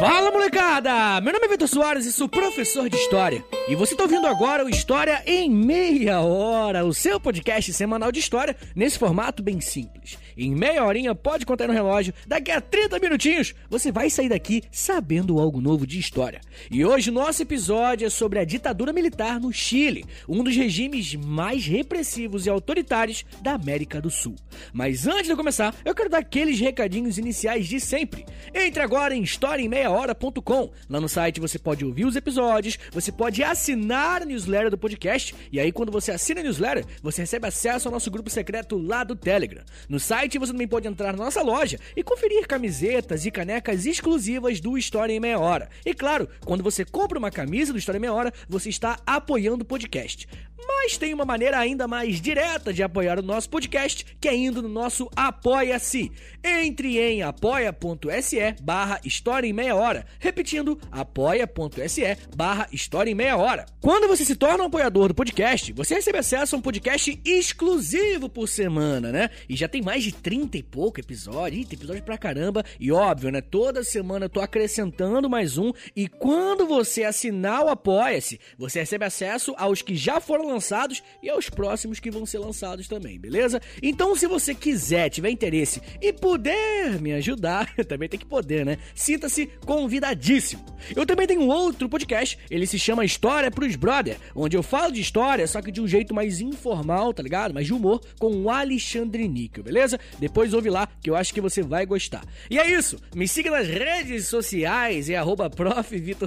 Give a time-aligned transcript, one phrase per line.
[0.00, 1.20] Fala molecada!
[1.20, 3.44] Meu nome é Vitor Soares e sou professor de História.
[3.68, 8.18] E você está ouvindo agora o História em Meia Hora, o seu podcast semanal de
[8.18, 10.18] história nesse formato bem simples.
[10.42, 14.62] Em meia horinha, pode contar no relógio, daqui a 30 minutinhos você vai sair daqui
[14.72, 16.40] sabendo algo novo de história.
[16.70, 21.66] E hoje nosso episódio é sobre a ditadura militar no Chile, um dos regimes mais
[21.66, 24.34] repressivos e autoritários da América do Sul.
[24.72, 28.24] Mas antes de começar, eu quero dar aqueles recadinhos iniciais de sempre.
[28.54, 30.70] Entre agora em historiaemmeiahora.com.
[30.88, 35.34] Lá no site você pode ouvir os episódios, você pode assinar a newsletter do podcast,
[35.52, 39.04] e aí quando você assina a newsletter, você recebe acesso ao nosso grupo secreto lá
[39.04, 39.62] do Telegram.
[39.86, 44.60] No site você também pode entrar na nossa loja e conferir camisetas e canecas exclusivas
[44.60, 45.68] do História em Meia Hora.
[45.84, 49.62] E claro, quando você compra uma camisa do História em Meia Hora, você está apoiando
[49.62, 50.26] o podcast.
[50.66, 54.62] Mas tem uma maneira ainda mais direta de apoiar o nosso podcast, que é indo
[54.62, 56.12] no nosso Apoia-se.
[56.44, 60.06] Entre em apoia.se barra História em Meia Hora.
[60.18, 63.66] Repetindo, apoia.se barra História em Meia Hora.
[63.80, 68.28] Quando você se torna um apoiador do podcast, você recebe acesso a um podcast exclusivo
[68.28, 69.30] por semana, né?
[69.48, 71.62] E já tem mais de 30 e pouco episódios.
[71.62, 72.64] Ih, tem episódio pra caramba.
[72.78, 73.40] E óbvio, né?
[73.40, 75.72] Toda semana eu tô acrescentando mais um.
[75.94, 81.28] E quando você assinar o Apoia-se, você recebe acesso aos que já foram lançados e
[81.28, 83.60] aos próximos que vão ser lançados também, beleza?
[83.82, 88.78] Então, se você quiser, tiver interesse e puder me ajudar, também tem que poder, né?
[88.94, 90.64] Sinta-se convidadíssimo.
[90.94, 95.00] Eu também tenho outro podcast, ele se chama História pros Brother, onde eu falo de
[95.00, 97.54] história, só que de um jeito mais informal, tá ligado?
[97.54, 99.99] Mais de humor, com o Alexandre Níquel, beleza?
[100.18, 102.24] Depois ouve lá, que eu acho que você vai gostar.
[102.50, 105.50] E é isso, me siga nas redes sociais, é arroba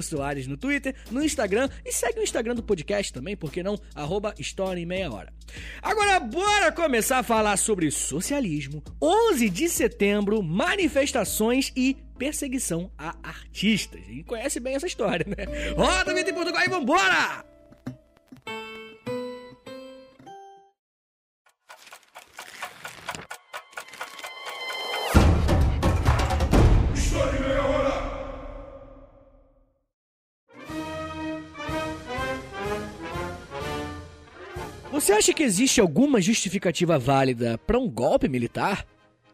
[0.02, 3.78] Soares no Twitter, no Instagram, e segue o Instagram do podcast também, porque não?
[3.94, 4.34] Arroba
[4.76, 5.32] em Meia Hora.
[5.82, 14.02] Agora, bora começar a falar sobre socialismo, 11 de setembro, manifestações e perseguição a artistas.
[14.08, 15.72] E conhece bem essa história, né?
[15.74, 17.53] Roda vida em Portugal e vambora!
[35.04, 38.86] Você acha que existe alguma justificativa válida para um golpe militar?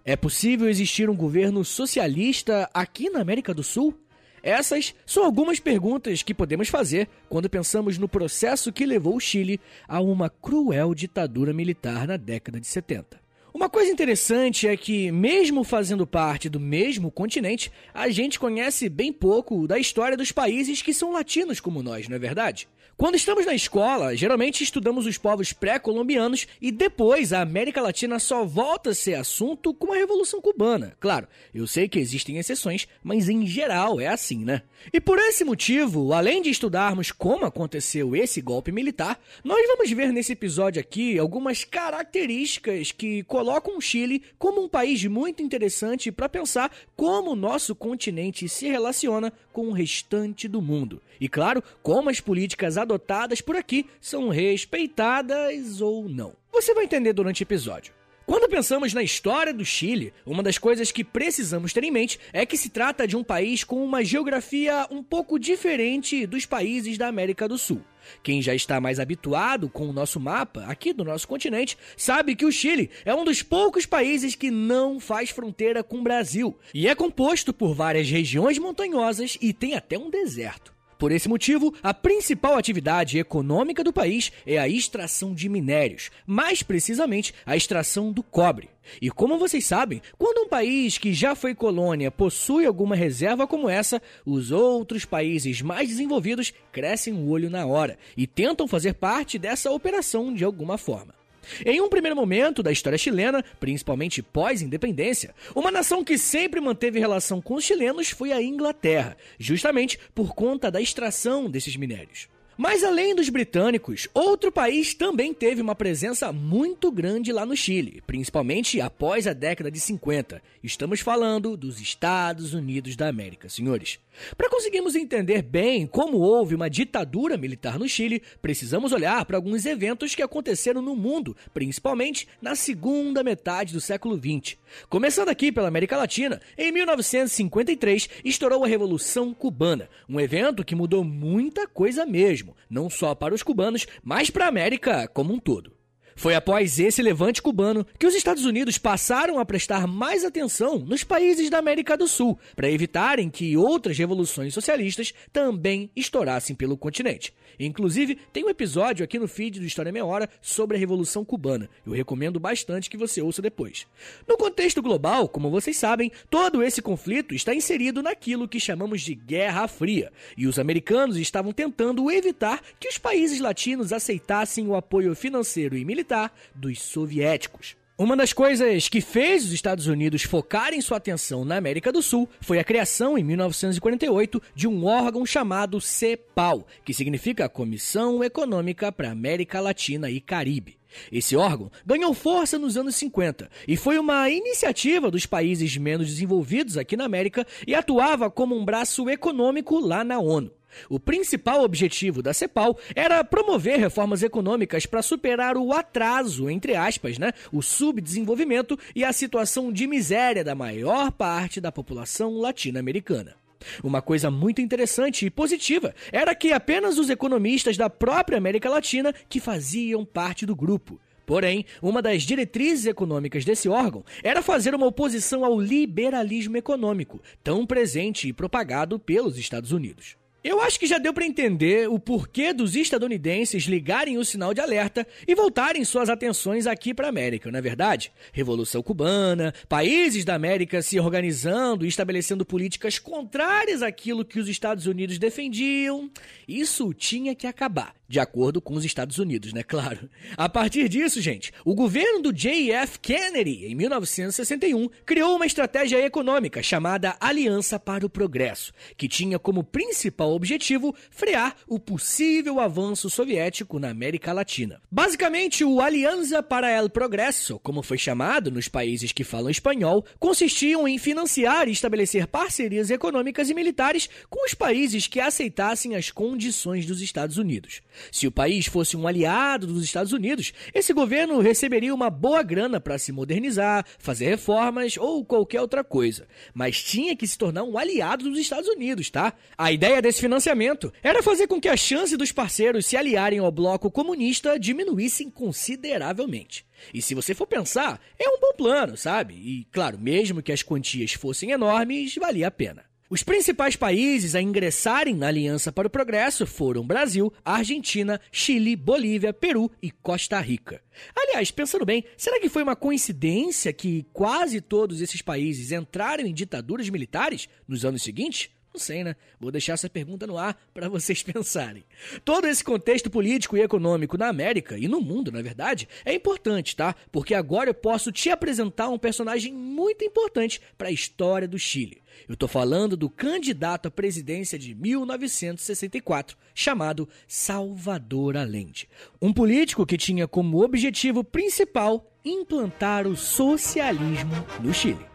[0.04, 3.94] É possível existir um governo socialista aqui na América do Sul?
[4.42, 9.60] Essas são algumas perguntas que podemos fazer quando pensamos no processo que levou o Chile
[9.86, 13.19] a uma cruel ditadura militar na década de 70.
[13.52, 19.12] Uma coisa interessante é que, mesmo fazendo parte do mesmo continente, a gente conhece bem
[19.12, 22.68] pouco da história dos países que são latinos como nós, não é verdade?
[23.00, 28.44] Quando estamos na escola, geralmente estudamos os povos pré-colombianos e depois a América Latina só
[28.44, 30.94] volta a ser assunto com a Revolução Cubana.
[31.00, 34.60] Claro, eu sei que existem exceções, mas em geral é assim, né?
[34.92, 40.12] E por esse motivo, além de estudarmos como aconteceu esse golpe militar, nós vamos ver
[40.12, 46.28] nesse episódio aqui algumas características que colocam o Chile como um país muito interessante para
[46.28, 51.00] pensar como o nosso continente se relaciona com o restante do mundo.
[51.18, 56.34] E claro, como as políticas adotadas por aqui são respeitadas ou não.
[56.52, 57.94] Você vai entender durante o episódio.
[58.30, 62.46] Quando pensamos na história do Chile, uma das coisas que precisamos ter em mente é
[62.46, 67.08] que se trata de um país com uma geografia um pouco diferente dos países da
[67.08, 67.82] América do Sul.
[68.22, 72.46] Quem já está mais habituado com o nosso mapa aqui do nosso continente sabe que
[72.46, 76.86] o Chile é um dos poucos países que não faz fronteira com o Brasil e
[76.86, 80.72] é composto por várias regiões montanhosas e tem até um deserto.
[81.00, 86.62] Por esse motivo, a principal atividade econômica do país é a extração de minérios, mais
[86.62, 88.68] precisamente a extração do cobre.
[89.00, 93.66] E como vocês sabem, quando um país que já foi colônia possui alguma reserva como
[93.66, 99.38] essa, os outros países mais desenvolvidos crescem o olho na hora e tentam fazer parte
[99.38, 101.19] dessa operação de alguma forma.
[101.64, 107.40] Em um primeiro momento da história chilena, principalmente pós-independência, uma nação que sempre manteve relação
[107.40, 112.28] com os chilenos foi a Inglaterra, justamente por conta da extração desses minérios.
[112.62, 118.02] Mas além dos britânicos, outro país também teve uma presença muito grande lá no Chile,
[118.06, 120.42] principalmente após a década de 50.
[120.62, 123.98] Estamos falando dos Estados Unidos da América, senhores.
[124.36, 129.66] Para conseguirmos entender bem como houve uma ditadura militar no Chile, precisamos olhar para alguns
[129.66, 134.56] eventos que aconteceram no mundo, principalmente na segunda metade do século XX.
[134.88, 141.04] Começando aqui pela América Latina, em 1953 estourou a Revolução Cubana, um evento que mudou
[141.04, 145.79] muita coisa mesmo, não só para os cubanos, mas para a América como um todo.
[146.20, 151.02] Foi após esse levante cubano que os Estados Unidos passaram a prestar mais atenção nos
[151.02, 157.32] países da América do Sul, para evitarem que outras revoluções socialistas também estourassem pelo continente.
[157.58, 161.70] Inclusive, tem um episódio aqui no feed do História Meia Hora sobre a Revolução Cubana.
[161.86, 163.86] Eu recomendo bastante que você ouça depois.
[164.28, 169.14] No contexto global, como vocês sabem, todo esse conflito está inserido naquilo que chamamos de
[169.14, 175.14] Guerra Fria, e os americanos estavam tentando evitar que os países latinos aceitassem o apoio
[175.14, 176.09] financeiro e militar
[176.54, 177.76] dos soviéticos.
[178.00, 182.26] Uma das coisas que fez os Estados Unidos focarem sua atenção na América do Sul
[182.40, 189.10] foi a criação, em 1948, de um órgão chamado CEPAL, que significa Comissão Econômica para
[189.10, 190.78] América Latina e Caribe.
[191.12, 196.78] Esse órgão ganhou força nos anos 50 e foi uma iniciativa dos países menos desenvolvidos
[196.78, 200.50] aqui na América e atuava como um braço econômico lá na ONU.
[200.88, 207.18] O principal objetivo da CEPAL era promover reformas econômicas para superar o atraso, entre aspas,
[207.18, 213.36] né, o subdesenvolvimento e a situação de miséria da maior parte da população latino-americana.
[213.82, 219.14] Uma coisa muito interessante e positiva era que apenas os economistas da própria América Latina
[219.28, 220.98] que faziam parte do grupo.
[221.26, 227.64] Porém, uma das diretrizes econômicas desse órgão era fazer uma oposição ao liberalismo econômico, tão
[227.64, 230.16] presente e propagado pelos Estados Unidos.
[230.42, 234.60] Eu acho que já deu para entender o porquê dos estadunidenses ligarem o sinal de
[234.62, 238.10] alerta e voltarem suas atenções aqui para a América, não é verdade?
[238.32, 244.86] Revolução cubana, países da América se organizando e estabelecendo políticas contrárias àquilo que os Estados
[244.86, 246.10] Unidos defendiam.
[246.48, 249.62] Isso tinha que acabar de acordo com os Estados Unidos, né?
[249.70, 250.10] Claro.
[250.36, 252.98] A partir disso, gente, o governo do J.F.
[252.98, 259.62] Kennedy, em 1961, criou uma estratégia econômica chamada Aliança para o Progresso, que tinha como
[259.62, 264.82] principal objetivo frear o possível avanço soviético na América Latina.
[264.90, 270.88] Basicamente, o Aliança para el Progresso, como foi chamado nos países que falam espanhol, consistiam
[270.88, 276.84] em financiar e estabelecer parcerias econômicas e militares com os países que aceitassem as condições
[276.84, 277.80] dos Estados Unidos.
[278.10, 282.80] Se o país fosse um aliado dos Estados Unidos, esse governo receberia uma boa grana
[282.80, 286.26] para se modernizar, fazer reformas ou qualquer outra coisa.
[286.54, 289.32] Mas tinha que se tornar um aliado dos Estados Unidos, tá?
[289.56, 293.52] A ideia desse financiamento era fazer com que a chance dos parceiros se aliarem ao
[293.52, 296.64] bloco comunista diminuíssem consideravelmente.
[296.94, 299.34] E se você for pensar, é um bom plano, sabe?
[299.34, 302.89] E, claro, mesmo que as quantias fossem enormes, valia a pena.
[303.12, 309.32] Os principais países a ingressarem na Aliança para o Progresso foram Brasil, Argentina, Chile, Bolívia,
[309.32, 310.80] Peru e Costa Rica.
[311.16, 316.32] Aliás, pensando bem, será que foi uma coincidência que quase todos esses países entraram em
[316.32, 318.48] ditaduras militares nos anos seguintes?
[318.72, 319.16] Não sei, né?
[319.40, 321.84] Vou deixar essa pergunta no ar para vocês pensarem.
[322.24, 326.76] Todo esse contexto político e econômico na América e no mundo, na verdade, é importante,
[326.76, 326.94] tá?
[327.10, 332.00] Porque agora eu posso te apresentar um personagem muito importante para a história do Chile.
[332.28, 338.88] Eu tô falando do candidato à presidência de 1964, chamado Salvador Allende.
[339.20, 345.06] Um político que tinha como objetivo principal implantar o socialismo no Chile.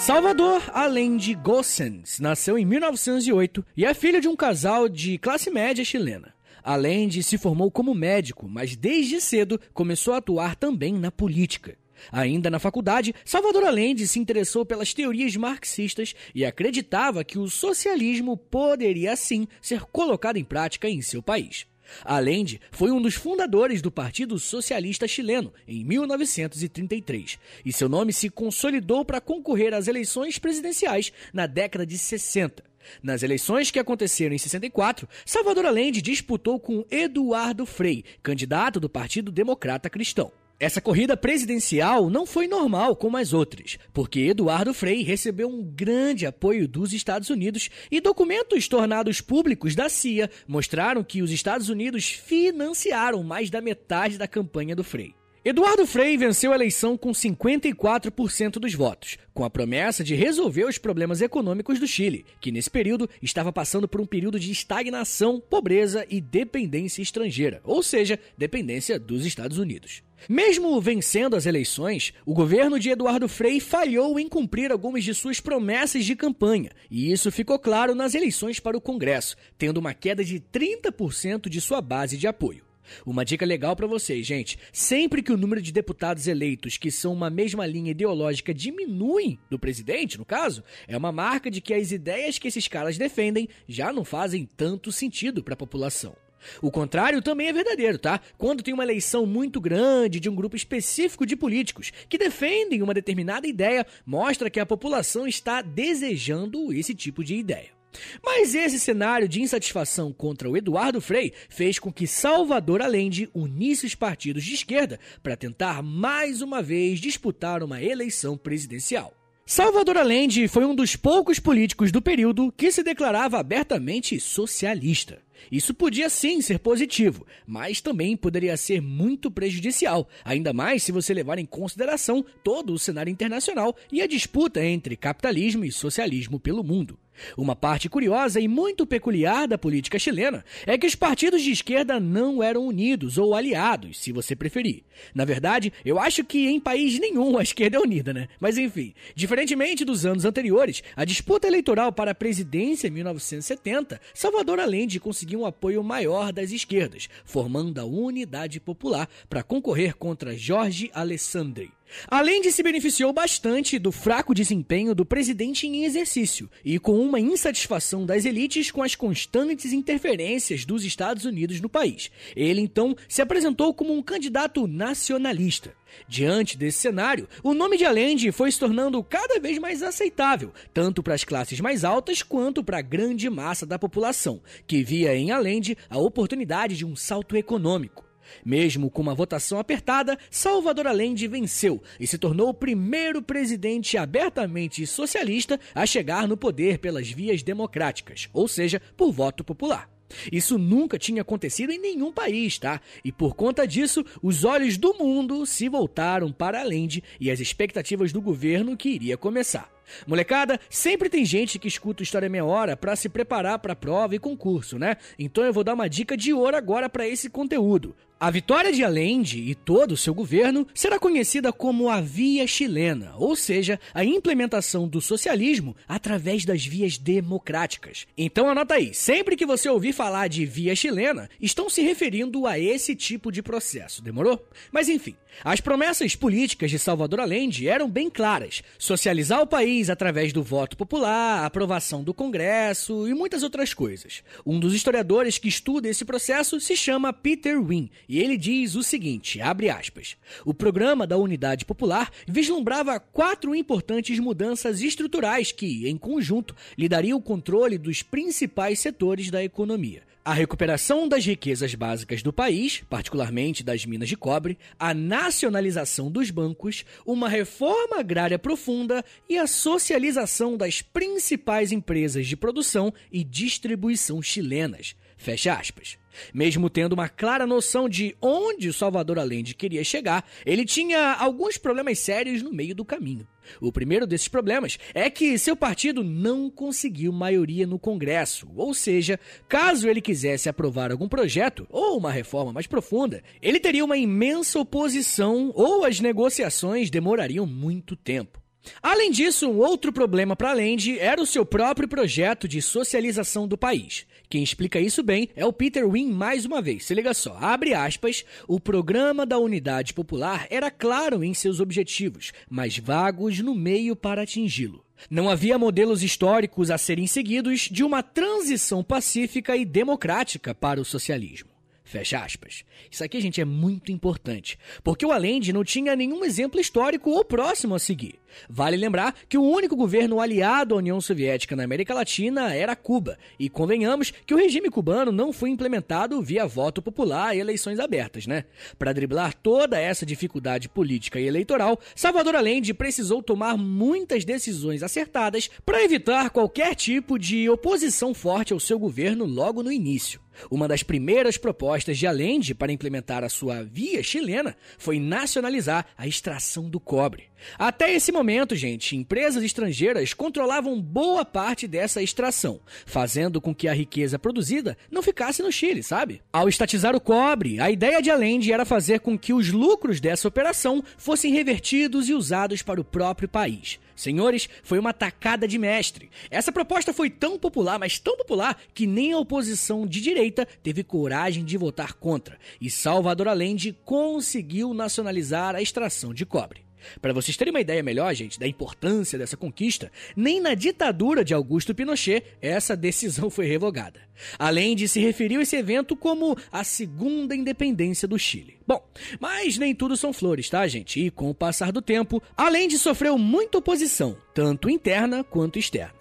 [0.00, 5.84] Salvador Allende Gossens nasceu em 1908 e é filho de um casal de classe média
[5.84, 6.32] chilena.
[6.64, 11.76] Allende se formou como médico, mas desde cedo começou a atuar também na política.
[12.10, 18.38] Ainda na faculdade, Salvador Allende se interessou pelas teorias marxistas e acreditava que o socialismo
[18.38, 21.66] poderia sim ser colocado em prática em seu país.
[22.04, 28.30] Allende foi um dos fundadores do Partido Socialista Chileno em 1933 e seu nome se
[28.30, 32.70] consolidou para concorrer às eleições presidenciais na década de 60.
[33.02, 39.30] Nas eleições que aconteceram em 64, Salvador Allende disputou com Eduardo Frei, candidato do Partido
[39.30, 40.32] Democrata Cristão.
[40.60, 46.26] Essa corrida presidencial não foi normal como as outras, porque Eduardo Frei recebeu um grande
[46.26, 52.10] apoio dos Estados Unidos e documentos tornados públicos da CIA mostraram que os Estados Unidos
[52.10, 55.14] financiaram mais da metade da campanha do Frei.
[55.42, 60.76] Eduardo Frei venceu a eleição com 54% dos votos, com a promessa de resolver os
[60.76, 66.04] problemas econômicos do Chile, que nesse período estava passando por um período de estagnação, pobreza
[66.10, 70.02] e dependência estrangeira, ou seja, dependência dos Estados Unidos.
[70.28, 75.40] Mesmo vencendo as eleições, o governo de Eduardo Frei falhou em cumprir algumas de suas
[75.40, 80.24] promessas de campanha, e isso ficou claro nas eleições para o Congresso, tendo uma queda
[80.24, 82.64] de 30% de sua base de apoio.
[83.06, 84.58] Uma dica legal para vocês, gente.
[84.72, 89.58] Sempre que o número de deputados eleitos que são uma mesma linha ideológica diminuem do
[89.58, 93.92] presidente, no caso, é uma marca de que as ideias que esses caras defendem já
[93.92, 96.16] não fazem tanto sentido para a população.
[96.60, 98.20] O contrário também é verdadeiro, tá?
[98.38, 102.94] Quando tem uma eleição muito grande de um grupo específico de políticos que defendem uma
[102.94, 107.80] determinada ideia, mostra que a população está desejando esse tipo de ideia.
[108.24, 113.86] Mas esse cenário de insatisfação contra o Eduardo Frei fez com que Salvador Allende unisse
[113.86, 119.19] os partidos de esquerda para tentar mais uma vez disputar uma eleição presidencial.
[119.52, 125.18] Salvador Allende foi um dos poucos políticos do período que se declarava abertamente socialista.
[125.50, 131.12] Isso podia sim ser positivo, mas também poderia ser muito prejudicial, ainda mais se você
[131.12, 136.62] levar em consideração todo o cenário internacional e a disputa entre capitalismo e socialismo pelo
[136.62, 136.96] mundo.
[137.36, 141.98] Uma parte curiosa e muito peculiar da política chilena é que os partidos de esquerda
[142.00, 144.82] não eram unidos ou aliados, se você preferir.
[145.14, 148.28] Na verdade, eu acho que em país nenhum a esquerda é unida, né?
[148.38, 154.60] Mas enfim, diferentemente dos anos anteriores, a disputa eleitoral para a presidência em 1970, Salvador
[154.60, 160.90] Allende conseguiu um apoio maior das esquerdas, formando a Unidade Popular para concorrer contra Jorge
[160.94, 161.70] Alessandri.
[162.08, 167.20] Além de se beneficiou bastante do fraco desempenho do presidente em exercício e com uma
[167.20, 172.10] insatisfação das elites com as constantes interferências dos Estados Unidos no país.
[172.34, 175.74] Ele então se apresentou como um candidato nacionalista.
[176.08, 181.02] Diante desse cenário, o nome de Allende foi se tornando cada vez mais aceitável, tanto
[181.02, 185.30] para as classes mais altas quanto para a grande massa da população, que via em
[185.30, 188.09] Allende a oportunidade de um salto econômico.
[188.44, 194.86] Mesmo com uma votação apertada, Salvador Allende venceu e se tornou o primeiro presidente abertamente
[194.86, 199.88] socialista a chegar no poder pelas vias democráticas, ou seja, por voto popular.
[200.30, 202.80] Isso nunca tinha acontecido em nenhum país, tá?
[203.04, 208.12] E por conta disso, os olhos do mundo se voltaram para Allende e as expectativas
[208.12, 209.70] do governo que iria começar.
[210.06, 214.18] Molecada, sempre tem gente que escuta História Meia Hora para se preparar para prova e
[214.18, 214.96] concurso, né?
[215.18, 217.94] Então eu vou dar uma dica de ouro agora para esse conteúdo.
[218.22, 223.14] A vitória de Allende e todo o seu governo será conhecida como a Via Chilena,
[223.16, 228.06] ou seja, a implementação do socialismo através das vias democráticas.
[228.18, 232.58] Então anota aí, sempre que você ouvir falar de Via Chilena, estão se referindo a
[232.58, 234.46] esse tipo de processo, demorou?
[234.70, 240.30] Mas enfim, as promessas políticas de Salvador Allende eram bem claras: socializar o país através
[240.30, 244.22] do voto popular, aprovação do Congresso e muitas outras coisas.
[244.44, 248.82] Um dos historiadores que estuda esse processo se chama Peter Wynne e ele diz o
[248.82, 255.96] seguinte, abre aspas, o programa da Unidade Popular vislumbrava quatro importantes mudanças estruturais que, em
[255.96, 260.02] conjunto, lhe dariam o controle dos principais setores da economia.
[260.24, 266.32] A recuperação das riquezas básicas do país, particularmente das minas de cobre, a nacionalização dos
[266.32, 274.20] bancos, uma reforma agrária profunda e a socialização das principais empresas de produção e distribuição
[274.20, 274.96] chilenas.
[275.20, 275.98] Fecha aspas.
[276.32, 281.58] Mesmo tendo uma clara noção de onde o Salvador Allende queria chegar, ele tinha alguns
[281.58, 283.28] problemas sérios no meio do caminho.
[283.60, 289.20] O primeiro desses problemas é que seu partido não conseguiu maioria no Congresso, ou seja,
[289.46, 294.58] caso ele quisesse aprovar algum projeto ou uma reforma mais profunda, ele teria uma imensa
[294.58, 298.39] oposição ou as negociações demorariam muito tempo.
[298.82, 303.56] Além disso, um outro problema para Allende era o seu próprio projeto de socialização do
[303.56, 304.06] país.
[304.28, 306.84] Quem explica isso bem é o Peter Wynne mais uma vez.
[306.84, 312.32] Se liga só, abre aspas, o programa da Unidade Popular era claro em seus objetivos,
[312.48, 314.84] mas vagos no meio para atingi-lo.
[315.08, 320.84] Não havia modelos históricos a serem seguidos de uma transição pacífica e democrática para o
[320.84, 321.49] socialismo.
[321.90, 322.62] Fecha aspas.
[322.88, 327.24] Isso aqui, gente, é muito importante, porque o Allende não tinha nenhum exemplo histórico ou
[327.24, 328.20] próximo a seguir.
[328.48, 333.18] Vale lembrar que o único governo aliado à União Soviética na América Latina era Cuba,
[333.40, 338.24] e convenhamos que o regime cubano não foi implementado via voto popular e eleições abertas,
[338.24, 338.44] né?
[338.78, 345.50] Para driblar toda essa dificuldade política e eleitoral, Salvador Allende precisou tomar muitas decisões acertadas
[345.66, 350.20] para evitar qualquer tipo de oposição forte ao seu governo logo no início.
[350.50, 356.06] Uma das primeiras propostas de Allende para implementar a sua via chilena foi nacionalizar a
[356.06, 357.30] extração do cobre.
[357.58, 363.72] Até esse momento, gente, empresas estrangeiras controlavam boa parte dessa extração, fazendo com que a
[363.72, 366.20] riqueza produzida não ficasse no Chile, sabe?
[366.32, 370.28] Ao estatizar o cobre, a ideia de Allende era fazer com que os lucros dessa
[370.28, 373.78] operação fossem revertidos e usados para o próprio país.
[374.00, 376.10] Senhores, foi uma tacada de mestre.
[376.30, 380.82] Essa proposta foi tão popular, mas tão popular, que nem a oposição de direita teve
[380.82, 382.38] coragem de votar contra.
[382.58, 386.69] E Salvador Allende conseguiu nacionalizar a extração de cobre.
[387.00, 391.34] Para vocês terem uma ideia melhor, gente, da importância dessa conquista, nem na ditadura de
[391.34, 394.00] Augusto Pinochet essa decisão foi revogada.
[394.38, 398.58] Além de se referir a esse evento como a segunda independência do Chile.
[398.66, 398.82] Bom,
[399.18, 401.00] mas nem tudo são flores, tá, gente?
[401.00, 405.99] E com o passar do tempo, além de sofreu muita oposição, tanto interna quanto externa.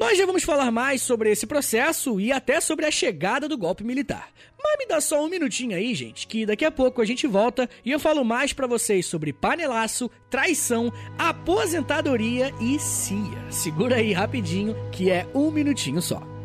[0.00, 3.84] Nós já vamos falar mais sobre esse processo e até sobre a chegada do golpe
[3.84, 4.30] militar.
[4.58, 7.68] Mas me dá só um minutinho aí, gente, que daqui a pouco a gente volta
[7.84, 13.50] e eu falo mais para vocês sobre panelaço, traição, aposentadoria e CIA.
[13.50, 16.39] Segura aí rapidinho, que é um minutinho só.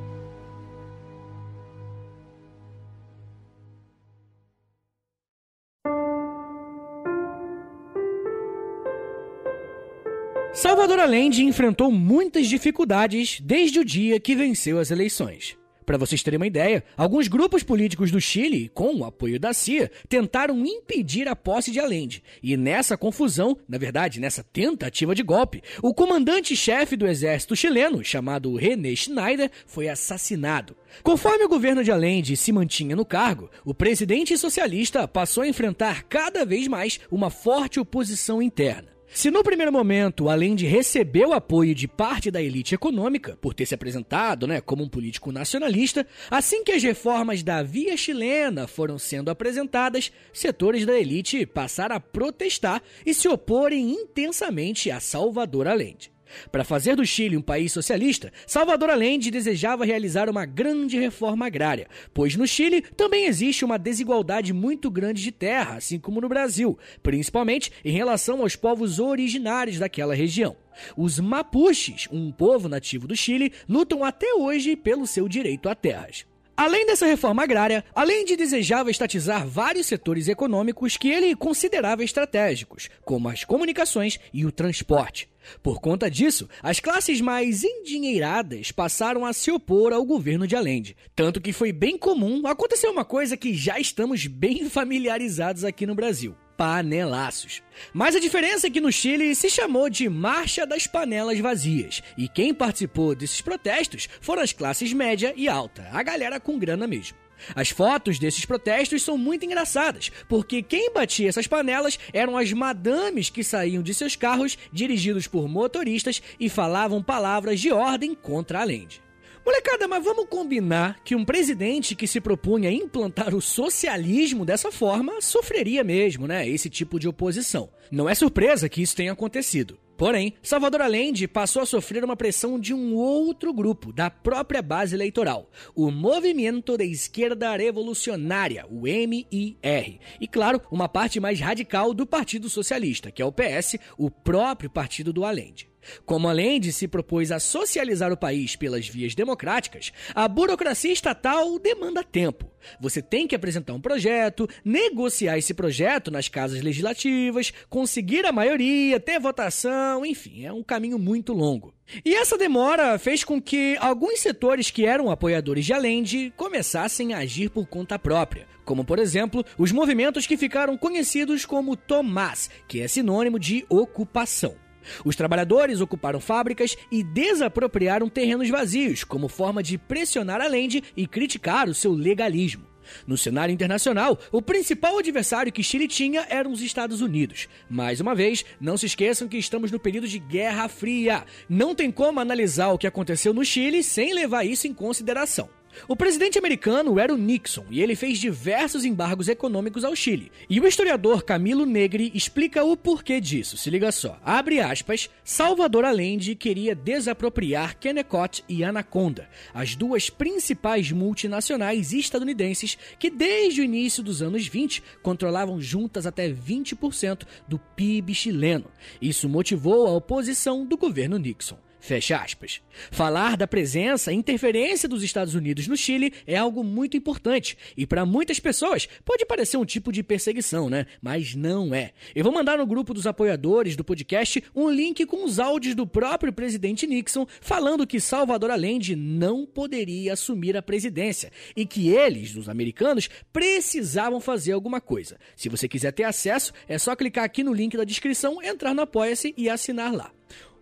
[10.55, 15.57] Salvador Allende enfrentou muitas dificuldades desde o dia que venceu as eleições.
[15.85, 19.91] Para vocês terem uma ideia, alguns grupos políticos do Chile, com o apoio da CIA,
[20.07, 22.23] tentaram impedir a posse de Allende.
[22.41, 28.55] E nessa confusão, na verdade, nessa tentativa de golpe, o comandante-chefe do exército chileno, chamado
[28.55, 30.73] René Schneider, foi assassinado.
[31.03, 36.03] Conforme o governo de Allende se mantinha no cargo, o presidente socialista passou a enfrentar
[36.03, 38.94] cada vez mais uma forte oposição interna.
[39.15, 43.53] Se no primeiro momento, além de receber o apoio de parte da elite econômica, por
[43.53, 48.67] ter se apresentado né, como um político nacionalista, assim que as reformas da via chilena
[48.67, 55.65] foram sendo apresentadas, setores da elite passaram a protestar e se oporem intensamente a Salvador
[55.65, 56.11] Allende.
[56.51, 61.87] Para fazer do Chile um país socialista, Salvador Allende desejava realizar uma grande reforma agrária,
[62.13, 66.77] pois no Chile também existe uma desigualdade muito grande de terra, assim como no Brasil,
[67.01, 70.55] principalmente em relação aos povos originários daquela região.
[70.97, 76.25] Os Mapuches, um povo nativo do Chile, lutam até hoje pelo seu direito a terras.
[76.57, 83.27] Além dessa reforma agrária, Allende desejava estatizar vários setores econômicos que ele considerava estratégicos, como
[83.27, 85.27] as comunicações e o transporte.
[85.61, 90.95] Por conta disso, as classes mais endinheiradas passaram a se opor ao governo de Allende.
[91.15, 95.95] Tanto que foi bem comum acontecer uma coisa que já estamos bem familiarizados aqui no
[95.95, 97.61] Brasil panelaços.
[97.93, 102.27] Mas a diferença é que no Chile se chamou de Marcha das Panelas Vazias, e
[102.27, 107.24] quem participou desses protestos foram as classes média e alta, a galera com grana mesmo.
[107.55, 113.29] As fotos desses protestos são muito engraçadas, porque quem batia essas panelas eram as madames
[113.29, 119.04] que saíam de seus carros dirigidos por motoristas e falavam palavras de ordem contra a.
[119.45, 125.21] Molecada, mas vamos combinar que um presidente que se propunha implantar o socialismo dessa forma
[125.21, 126.49] sofreria mesmo, né?
[126.49, 127.69] Esse tipo de oposição.
[127.91, 129.77] Não é surpresa que isso tenha acontecido.
[129.95, 134.93] Porém, Salvador Allende passou a sofrer uma pressão de um outro grupo, da própria base
[134.93, 139.99] eleitoral, o Movimento de Esquerda Revolucionária, o MIR.
[140.19, 144.69] E, claro, uma parte mais radical do Partido Socialista, que é o PS, o próprio
[144.69, 145.69] partido do Allende.
[146.05, 151.57] Como além de se propôs a socializar o país pelas vias democráticas, a burocracia estatal
[151.59, 152.49] demanda tempo.
[152.79, 158.99] Você tem que apresentar um projeto, negociar esse projeto nas casas legislativas, conseguir a maioria,
[158.99, 161.73] ter votação, enfim, é um caminho muito longo.
[162.03, 167.19] E essa demora fez com que alguns setores que eram apoiadores de Allende começassem a
[167.19, 172.81] agir por conta própria, como por exemplo os movimentos que ficaram conhecidos como Tomás, que
[172.81, 174.64] é sinônimo de ocupação.
[175.03, 181.07] Os trabalhadores ocuparam fábricas e desapropriaram terrenos vazios como forma de pressionar a Lende e
[181.07, 182.65] criticar o seu legalismo.
[183.05, 187.47] No cenário internacional, o principal adversário que Chile tinha eram os Estados Unidos.
[187.69, 191.25] Mais uma vez, não se esqueçam que estamos no período de Guerra Fria.
[191.49, 195.49] Não tem como analisar o que aconteceu no Chile sem levar isso em consideração.
[195.87, 200.31] O presidente americano era o Nixon e ele fez diversos embargos econômicos ao Chile.
[200.49, 203.57] E o historiador Camilo Negri explica o porquê disso.
[203.57, 204.19] Se liga só.
[204.23, 205.09] Abre aspas.
[205.23, 213.63] Salvador Allende queria desapropriar Kennecott e Anaconda, as duas principais multinacionais estadunidenses que desde o
[213.63, 218.65] início dos anos 20 controlavam juntas até 20% do PIB chileno.
[219.01, 221.64] Isso motivou a oposição do governo Nixon.
[221.85, 222.63] Fecha aspas.
[222.89, 227.85] Falar da presença e interferência dos Estados Unidos no Chile é algo muito importante e
[227.85, 230.87] para muitas pessoas pode parecer um tipo de perseguição, né?
[230.99, 231.91] Mas não é.
[232.15, 235.85] Eu vou mandar no grupo dos apoiadores do podcast um link com os áudios do
[235.85, 242.35] próprio presidente Nixon falando que Salvador Allende não poderia assumir a presidência e que eles,
[242.35, 245.19] os americanos, precisavam fazer alguma coisa.
[245.35, 248.81] Se você quiser ter acesso, é só clicar aqui no link da descrição, entrar no
[248.81, 250.11] Apoia-se e assinar lá.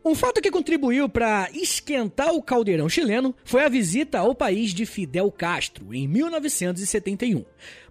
[0.06, 4.86] Um fato que contribuiu para esquentar o caldeirão chileno foi a visita ao país de
[4.86, 7.46] Fidel Castro em 1971.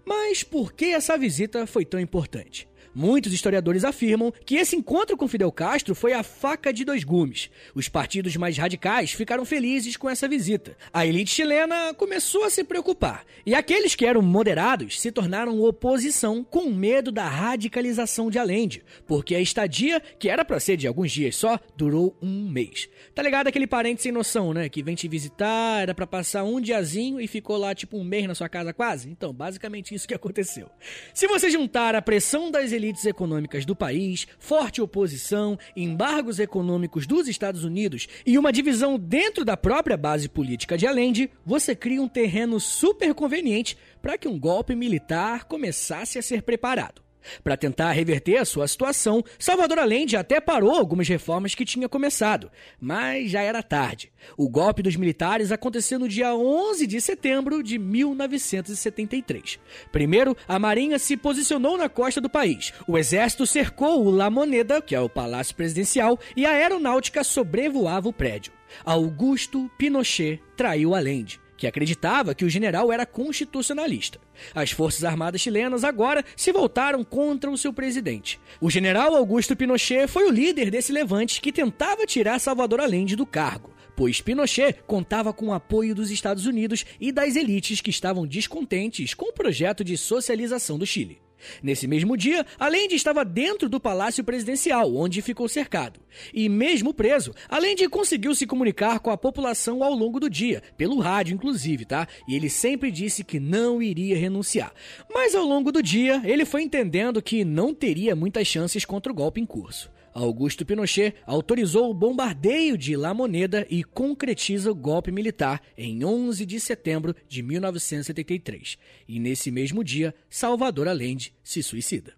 [0.05, 2.67] Mas por que essa visita foi tão importante?
[2.95, 7.49] Muitos historiadores afirmam que esse encontro com Fidel Castro foi a faca de dois gumes.
[7.73, 10.77] Os partidos mais radicais ficaram felizes com essa visita.
[10.93, 13.25] A elite chilena começou a se preocupar.
[13.45, 19.33] E aqueles que eram moderados se tornaram oposição com medo da radicalização de Allende, porque
[19.33, 22.87] a estadia, que era para ser de alguns dias só, durou um mês.
[23.15, 24.69] Tá ligado aquele parente sem noção, né?
[24.69, 28.27] Que vem te visitar, era para passar um diazinho e ficou lá tipo um mês
[28.27, 29.09] na sua casa quase?
[29.09, 30.69] Então, basicamente isso que aconteceu.
[31.13, 37.07] Se você juntar a pressão das elites elites econômicas do país, forte oposição, embargos econômicos
[37.07, 42.01] dos Estados Unidos e uma divisão dentro da própria base política de Allende, você cria
[42.01, 47.02] um terreno super conveniente para que um golpe militar começasse a ser preparado.
[47.43, 52.51] Para tentar reverter a sua situação, Salvador Allende até parou algumas reformas que tinha começado,
[52.79, 54.11] mas já era tarde.
[54.37, 59.59] O golpe dos militares aconteceu no dia 11 de setembro de 1973.
[59.91, 62.73] Primeiro, a Marinha se posicionou na costa do país.
[62.87, 68.09] O exército cercou o La Moneda, que é o palácio presidencial, e a aeronáutica sobrevoava
[68.09, 68.53] o prédio.
[68.83, 74.19] Augusto Pinochet traiu Allende que acreditava que o general era constitucionalista.
[74.53, 78.37] As Forças Armadas chilenas agora se voltaram contra o seu presidente.
[78.59, 83.25] O general Augusto Pinochet foi o líder desse levante que tentava tirar Salvador Allende do
[83.25, 88.25] cargo pois Pinochet contava com o apoio dos Estados Unidos e das elites que estavam
[88.25, 91.22] descontentes com o projeto de socialização do Chile.
[91.61, 95.99] Nesse mesmo dia, Allende estava dentro do palácio presidencial, onde ficou cercado.
[96.33, 100.99] E mesmo preso, Allende conseguiu se comunicar com a população ao longo do dia, pelo
[100.99, 102.07] rádio inclusive, tá?
[102.27, 104.73] E ele sempre disse que não iria renunciar.
[105.13, 109.15] Mas ao longo do dia, ele foi entendendo que não teria muitas chances contra o
[109.15, 109.92] golpe em curso.
[110.13, 116.45] Augusto Pinochet autorizou o bombardeio de La Moneda e concretiza o golpe militar em 11
[116.45, 118.77] de setembro de 1973.
[119.07, 122.13] E nesse mesmo dia, Salvador Allende se suicida.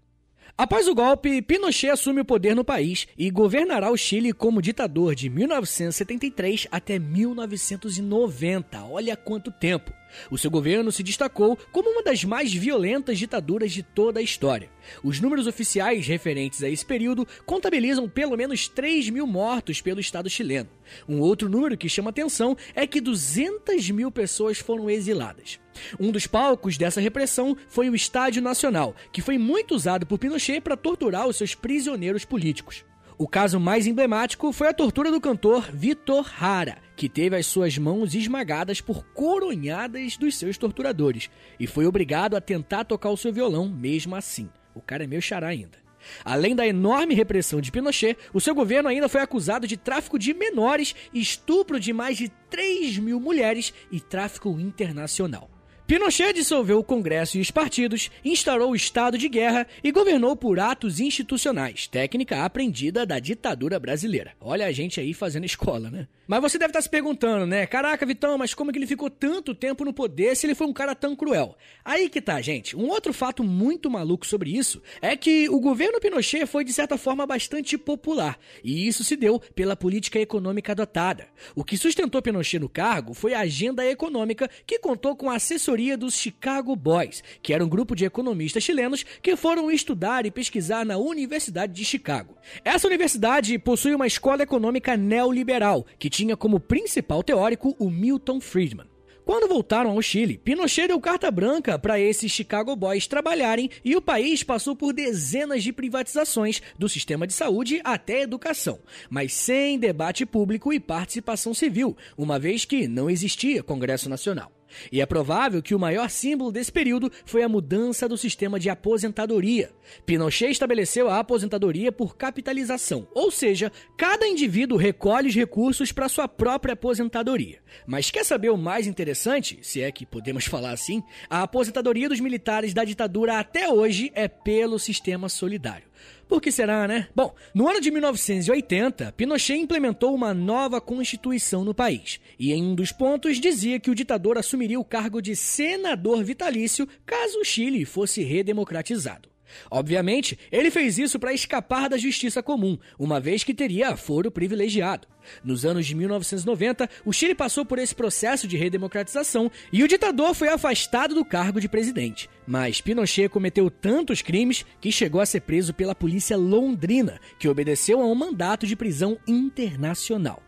[0.58, 5.14] Após o golpe, Pinochet assume o poder no país e governará o Chile como ditador
[5.14, 8.84] de 1973 até 1990.
[8.84, 9.92] Olha quanto tempo!
[10.30, 14.70] O seu governo se destacou como uma das mais violentas ditaduras de toda a história.
[15.02, 20.30] Os números oficiais referentes a esse período contabilizam pelo menos 3 mil mortos pelo Estado
[20.30, 20.68] chileno.
[21.08, 25.58] Um outro número que chama atenção é que 200 mil pessoas foram exiladas.
[26.00, 30.60] Um dos palcos dessa repressão foi o Estádio Nacional, que foi muito usado por Pinochet
[30.60, 32.84] para torturar os seus prisioneiros políticos.
[33.18, 37.76] O caso mais emblemático foi a tortura do cantor Vitor Hara, que teve as suas
[37.76, 41.30] mãos esmagadas por coronhadas dos seus torturadores
[41.60, 44.48] e foi obrigado a tentar tocar o seu violão mesmo assim.
[44.74, 45.78] O cara é meu xará ainda.
[46.24, 50.32] Além da enorme repressão de Pinochet, o seu governo ainda foi acusado de tráfico de
[50.32, 55.50] menores, estupro de mais de 3 mil mulheres e tráfico internacional.
[55.86, 60.58] Pinochet dissolveu o Congresso e os partidos, instaurou o estado de guerra e governou por
[60.58, 64.32] atos institucionais, técnica aprendida da ditadura brasileira.
[64.40, 66.08] Olha a gente aí fazendo escola, né?
[66.26, 67.66] Mas você deve estar se perguntando, né?
[67.66, 70.72] Caraca, Vitão, mas como que ele ficou tanto tempo no poder se ele foi um
[70.72, 71.56] cara tão cruel?
[71.84, 72.76] Aí que tá, gente.
[72.76, 76.98] Um outro fato muito maluco sobre isso é que o governo Pinochet foi de certa
[76.98, 81.28] forma bastante popular, e isso se deu pela política econômica adotada.
[81.54, 85.38] O que sustentou Pinochet no cargo foi a agenda econômica que contou com a
[85.76, 90.30] assessoria dos Chicago Boys, que era um grupo de economistas chilenos que foram estudar e
[90.30, 92.34] pesquisar na Universidade de Chicago.
[92.64, 98.86] Essa universidade possui uma escola econômica neoliberal, que tinha como principal teórico o Milton Friedman.
[99.22, 104.00] Quando voltaram ao Chile, Pinochet deu carta branca para esses Chicago Boys trabalharem e o
[104.00, 108.78] país passou por dezenas de privatizações, do sistema de saúde até educação,
[109.10, 114.55] mas sem debate público e participação civil, uma vez que não existia Congresso Nacional.
[114.90, 118.68] E é provável que o maior símbolo desse período foi a mudança do sistema de
[118.68, 119.70] aposentadoria.
[120.04, 126.28] Pinochet estabeleceu a aposentadoria por capitalização, ou seja, cada indivíduo recolhe os recursos para sua
[126.28, 127.60] própria aposentadoria.
[127.86, 131.02] Mas quer saber o mais interessante, se é que podemos falar assim?
[131.28, 135.86] A aposentadoria dos militares da ditadura até hoje é pelo sistema solidário.
[136.28, 137.08] Por que será, né?
[137.14, 142.18] Bom, no ano de 1980, Pinochet implementou uma nova constituição no país.
[142.38, 146.88] E em um dos pontos dizia que o ditador assumiria o cargo de senador vitalício
[147.04, 149.28] caso o Chile fosse redemocratizado.
[149.70, 155.06] Obviamente, ele fez isso para escapar da justiça comum, uma vez que teria foro privilegiado.
[155.44, 160.34] Nos anos de 1990, o Chile passou por esse processo de redemocratização e o ditador
[160.34, 162.28] foi afastado do cargo de presidente.
[162.46, 168.00] Mas Pinochet cometeu tantos crimes que chegou a ser preso pela polícia londrina, que obedeceu
[168.00, 170.42] a um mandato de prisão internacional.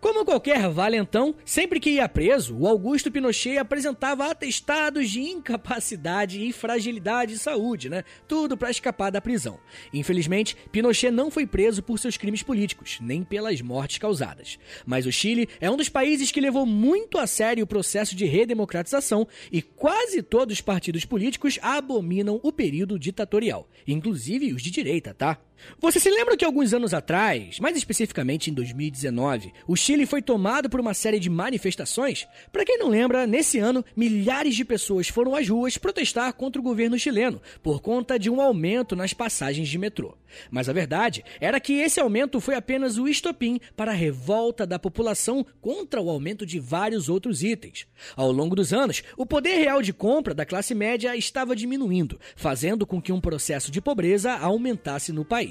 [0.00, 6.52] Como qualquer valentão, sempre que ia preso, o Augusto Pinochet apresentava atestados de incapacidade e
[6.52, 8.04] fragilidade de saúde, né?
[8.28, 9.58] Tudo para escapar da prisão.
[9.92, 14.23] Infelizmente, Pinochet não foi preso por seus crimes políticos, nem pelas mortes causadas.
[14.86, 18.24] Mas o Chile é um dos países que levou muito a sério o processo de
[18.24, 25.12] redemocratização e quase todos os partidos políticos abominam o período ditatorial, inclusive os de direita,
[25.12, 25.38] tá?
[25.80, 30.68] Você se lembra que alguns anos atrás, mais especificamente em 2019, o Chile foi tomado
[30.68, 32.26] por uma série de manifestações?
[32.52, 36.64] Para quem não lembra, nesse ano, milhares de pessoas foram às ruas protestar contra o
[36.64, 40.16] governo chileno por conta de um aumento nas passagens de metrô.
[40.50, 44.78] Mas a verdade era que esse aumento foi apenas o estopim para a revolta da
[44.78, 47.86] população contra o aumento de vários outros itens.
[48.16, 52.86] Ao longo dos anos, o poder real de compra da classe média estava diminuindo, fazendo
[52.86, 55.43] com que um processo de pobreza aumentasse no país.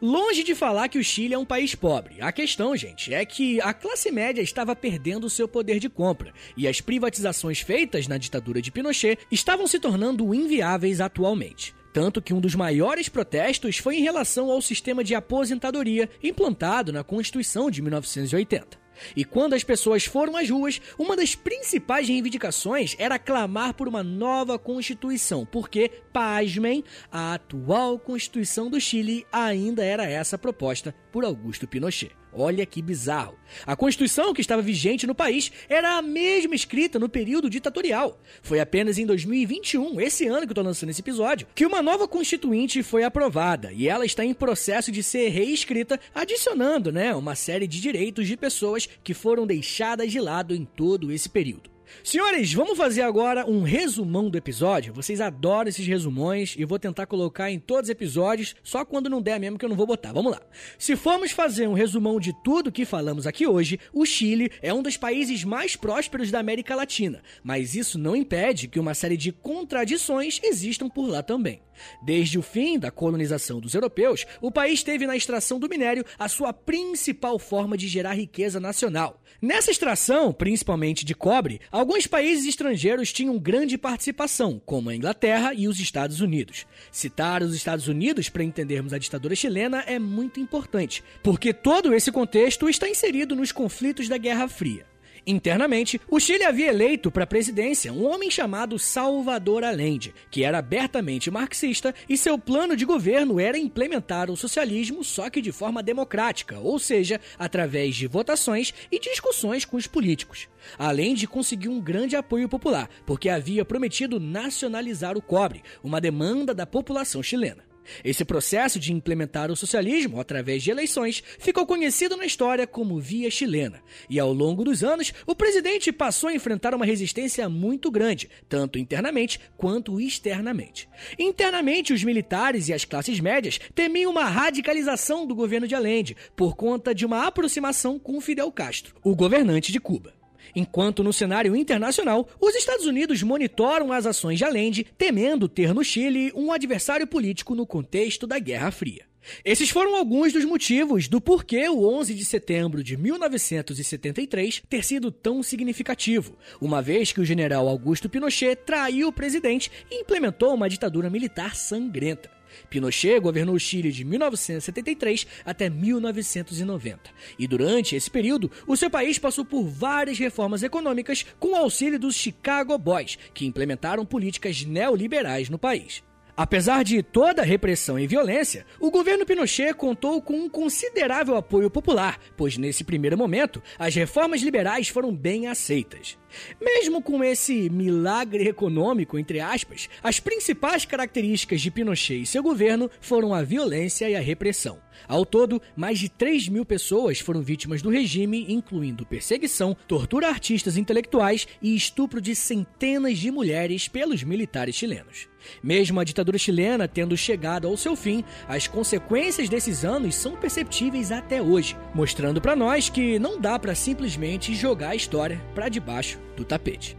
[0.00, 3.60] Longe de falar que o Chile é um país pobre, a questão, gente, é que
[3.60, 8.62] a classe média estava perdendo seu poder de compra e as privatizações feitas na ditadura
[8.62, 11.74] de Pinochet estavam se tornando inviáveis atualmente.
[11.92, 17.02] Tanto que um dos maiores protestos foi em relação ao sistema de aposentadoria implantado na
[17.02, 18.78] Constituição de 1980.
[19.14, 24.02] E quando as pessoas foram às ruas, uma das principais reivindicações era clamar por uma
[24.02, 31.66] nova Constituição, porque, pasmem, a atual Constituição do Chile ainda era essa proposta por Augusto
[31.66, 32.19] Pinochet.
[32.32, 33.36] Olha que bizarro.
[33.66, 38.18] A Constituição que estava vigente no país era a mesma escrita no período ditatorial.
[38.42, 42.06] Foi apenas em 2021, esse ano que eu estou lançando esse episódio, que uma nova
[42.06, 47.66] Constituinte foi aprovada e ela está em processo de ser reescrita, adicionando né, uma série
[47.66, 51.69] de direitos de pessoas que foram deixadas de lado em todo esse período.
[52.02, 54.92] Senhores, vamos fazer agora um resumão do episódio.
[54.92, 59.20] Vocês adoram esses resumões e vou tentar colocar em todos os episódios, só quando não
[59.20, 60.12] der mesmo que eu não vou botar.
[60.12, 60.40] Vamos lá.
[60.78, 64.82] Se formos fazer um resumão de tudo que falamos aqui hoje, o Chile é um
[64.82, 69.32] dos países mais prósperos da América Latina, mas isso não impede que uma série de
[69.32, 71.60] contradições existam por lá também.
[72.02, 76.28] Desde o fim da colonização dos europeus, o país teve na extração do minério a
[76.28, 79.20] sua principal forma de gerar riqueza nacional.
[79.40, 85.66] Nessa extração, principalmente de cobre, alguns países estrangeiros tinham grande participação, como a Inglaterra e
[85.66, 86.66] os Estados Unidos.
[86.92, 92.12] Citar os Estados Unidos para entendermos a ditadura chilena é muito importante, porque todo esse
[92.12, 94.89] contexto está inserido nos conflitos da Guerra Fria.
[95.26, 100.58] Internamente, o Chile havia eleito para a presidência um homem chamado Salvador Allende, que era
[100.58, 105.82] abertamente marxista e seu plano de governo era implementar o socialismo só que de forma
[105.82, 110.48] democrática, ou seja, através de votações e discussões com os políticos.
[110.78, 116.54] Além de conseguir um grande apoio popular, porque havia prometido nacionalizar o cobre, uma demanda
[116.54, 117.69] da população chilena.
[118.04, 123.30] Esse processo de implementar o socialismo através de eleições ficou conhecido na história como Via
[123.30, 128.30] Chilena, e ao longo dos anos, o presidente passou a enfrentar uma resistência muito grande,
[128.48, 130.88] tanto internamente quanto externamente.
[131.18, 136.56] Internamente, os militares e as classes médias temiam uma radicalização do governo de Allende por
[136.56, 140.19] conta de uma aproximação com Fidel Castro, o governante de Cuba.
[140.54, 145.84] Enquanto no cenário internacional, os Estados Unidos monitoram as ações de Allende, temendo ter no
[145.84, 149.10] Chile um adversário político no contexto da Guerra Fria.
[149.44, 155.10] Esses foram alguns dos motivos do porquê o 11 de setembro de 1973 ter sido
[155.10, 160.68] tão significativo, uma vez que o general Augusto Pinochet traiu o presidente e implementou uma
[160.68, 162.39] ditadura militar sangrenta.
[162.68, 167.10] Pinochet governou o Chile de 1973 até 1990.
[167.38, 171.98] E durante esse período, o seu país passou por várias reformas econômicas com o auxílio
[171.98, 176.02] dos Chicago Boys, que implementaram políticas neoliberais no país.
[176.36, 181.70] Apesar de toda a repressão e violência, o governo Pinochet contou com um considerável apoio
[181.70, 186.18] popular, pois nesse primeiro momento as reformas liberais foram bem aceitas.
[186.60, 192.90] Mesmo com esse milagre econômico, entre aspas, as principais características de Pinochet e seu governo
[193.00, 194.78] foram a violência e a repressão.
[195.08, 200.30] Ao todo, mais de 3 mil pessoas foram vítimas do regime, incluindo perseguição, tortura a
[200.30, 205.28] artistas intelectuais e estupro de centenas de mulheres pelos militares chilenos.
[205.62, 211.10] Mesmo a ditadura chilena tendo chegado ao seu fim, as consequências desses anos são perceptíveis
[211.10, 216.19] até hoje, mostrando para nós que não dá para simplesmente jogar a história para debaixo
[216.36, 216.96] do tapete.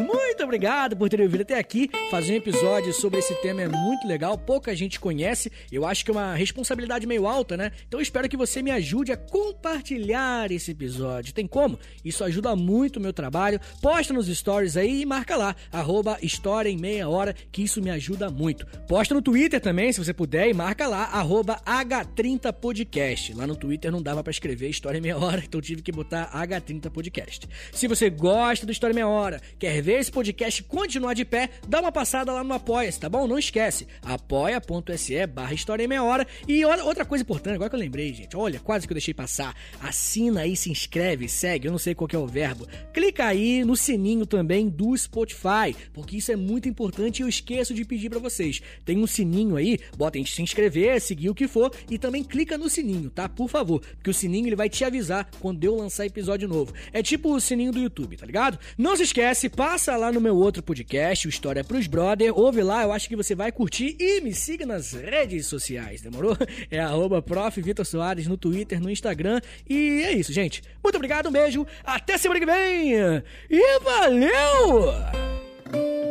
[0.00, 1.90] Muito obrigado por terem ouvido até aqui.
[2.10, 5.50] Fazer um episódio sobre esse tema é muito legal, pouca gente conhece.
[5.70, 7.72] Eu acho que é uma responsabilidade meio alta, né?
[7.88, 11.32] Então espero que você me ajude a compartilhar esse episódio.
[11.32, 11.78] Tem como?
[12.04, 13.58] Isso ajuda muito o meu trabalho.
[13.80, 17.90] Posta nos stories aí e marca lá, arroba História em Meia Hora, que isso me
[17.90, 18.66] ajuda muito.
[18.86, 23.34] Posta no Twitter também, se você puder, e marca lá, arroba H30podcast.
[23.34, 26.30] Lá no Twitter não dava para escrever História em Meia Hora, então tive que botar
[26.32, 27.48] H30 Podcast.
[27.72, 31.48] Se você gosta do História em Meia Hora, quer ver esse podcast continuar de pé,
[31.68, 33.28] dá uma passada lá no Apoia-se, tá bom?
[33.28, 36.26] Não esquece, apoia.se barra História em Meia Hora.
[36.48, 39.54] E outra coisa importante, agora que eu lembrei, gente, olha, quase que eu deixei passar.
[39.80, 42.66] Assina aí, se inscreve, segue, eu não sei qual é o verbo.
[42.92, 47.72] Clica aí no sininho também do Spotify, porque isso é muito importante e eu esqueço
[47.72, 48.60] de pedir para vocês.
[48.84, 52.58] Tem um sininho aí, bota em se inscrever, seguir o que for e também clica
[52.58, 53.28] no sininho, tá?
[53.28, 56.74] Por favor, porque o sininho ele vai te avisar quando eu lançar episódio novo.
[56.92, 58.58] É tipo o sininho do YouTube, tá ligado?
[58.76, 62.82] Não se esquece, passa lá no meu outro podcast, o História pros Brother, ouve lá,
[62.82, 66.34] eu acho que você vai curtir e me siga nas redes sociais, demorou?
[66.70, 67.22] É arroba
[67.84, 70.62] Soares no Twitter, no Instagram e é isso, gente.
[70.82, 72.94] Muito obrigado, um beijo, até semana que vem
[73.50, 76.01] e valeu!